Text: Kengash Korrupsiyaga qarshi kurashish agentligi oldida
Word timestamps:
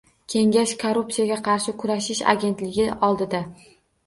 Kengash 0.33 0.71
Korrupsiyaga 0.83 1.37
qarshi 1.49 1.75
kurashish 1.83 2.23
agentligi 2.35 2.89
oldida 3.11 3.45